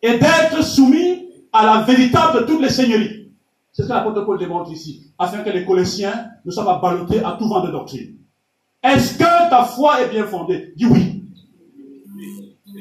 et 0.00 0.18
d'être 0.18 0.62
soumis 0.62 1.26
à 1.52 1.66
la 1.66 1.82
véritable 1.82 2.40
de 2.40 2.46
toutes 2.46 2.62
les 2.62 2.68
seigneuries. 2.68 3.32
C'est 3.72 3.82
ce 3.82 3.88
que 3.88 3.92
l'apôtre 3.92 4.24
Paul 4.24 4.38
démontre 4.38 4.70
ici, 4.70 5.10
afin 5.18 5.38
que 5.38 5.50
les 5.50 5.64
Colossiens 5.64 6.26
ne 6.44 6.50
soient 6.50 6.64
pas 6.64 6.78
ballottés 6.78 7.24
à 7.24 7.36
tout 7.38 7.48
vent 7.48 7.64
de 7.64 7.72
doctrine. 7.72 8.14
Est-ce 8.82 9.18
que 9.18 9.50
ta 9.50 9.64
foi 9.64 10.02
est 10.02 10.10
bien 10.10 10.26
fondée? 10.26 10.72
Dis 10.76 10.86
oui. 10.86 11.24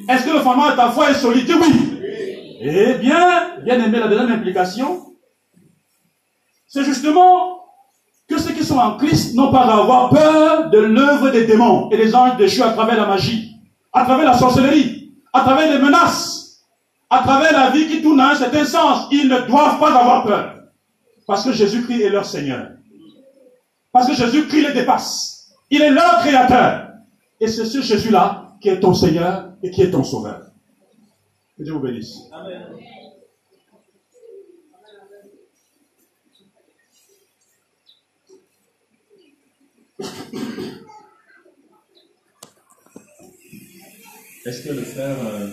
Est-ce 0.07 0.25
que 0.25 0.33
le 0.33 0.39
fondement 0.41 0.69
de 0.69 0.75
ta 0.75 0.89
foi 0.89 1.09
est 1.09 1.15
solide? 1.15 1.45
Dis 1.45 1.53
oui. 1.53 1.99
Eh 2.61 2.93
bien, 2.95 3.59
bien 3.63 3.83
aimé, 3.83 3.99
la 3.99 4.07
deuxième 4.07 4.31
implication, 4.31 5.15
c'est 6.67 6.83
justement 6.83 7.59
que 8.27 8.37
ceux 8.37 8.53
qui 8.53 8.63
sont 8.63 8.77
en 8.77 8.97
Christ 8.97 9.35
n'ont 9.35 9.51
pas 9.51 9.61
à 9.61 9.81
avoir 9.81 10.09
peur 10.09 10.69
de 10.69 10.77
l'œuvre 10.77 11.29
des 11.31 11.45
démons 11.45 11.89
et 11.89 11.97
des 11.97 12.13
anges 12.13 12.37
déchus 12.37 12.61
à 12.61 12.69
travers 12.69 12.97
la 12.97 13.07
magie, 13.07 13.55
à 13.91 14.05
travers 14.05 14.25
la 14.25 14.37
sorcellerie, 14.37 14.92
à 15.33 15.41
travers 15.41 15.71
les 15.71 15.83
menaces, 15.83 16.63
à 17.09 17.23
travers 17.23 17.51
la 17.51 17.71
vie 17.71 17.87
qui 17.87 18.01
tourne 18.01 18.19
à 18.19 18.31
un 18.31 18.35
certain 18.35 18.65
sens. 18.65 19.07
Ils 19.11 19.27
ne 19.27 19.39
doivent 19.41 19.79
pas 19.79 19.99
avoir 19.99 20.23
peur. 20.23 20.63
Parce 21.25 21.43
que 21.43 21.51
Jésus-Christ 21.51 22.01
est 22.01 22.09
leur 22.09 22.25
Seigneur. 22.25 22.71
Parce 23.91 24.07
que 24.07 24.13
Jésus-Christ 24.13 24.67
les 24.67 24.73
dépasse. 24.73 25.51
Il 25.69 25.81
est 25.81 25.91
leur 25.91 26.19
créateur. 26.19 26.89
Et 27.39 27.47
c'est 27.47 27.65
ce 27.65 27.81
Jésus-là 27.81 28.55
qui 28.61 28.69
est 28.69 28.79
ton 28.79 28.93
Seigneur 28.93 29.49
et 29.61 29.71
qui 29.71 29.81
est 29.81 29.91
ton 29.91 30.03
Sauveur. 30.03 30.41
Que 31.57 31.63
Dieu 31.63 31.73
vous 31.73 31.79
bénisse. 31.79 32.17
Amen. 32.31 32.63
Est-ce 44.45 44.67
que 44.67 44.73
le 44.73 44.81
frère 44.81 45.15
euh, 45.25 45.47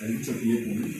a 0.00 0.08
eu 0.08 0.18
prier 0.18 0.62
pour 0.62 0.74
lui? 0.74 0.96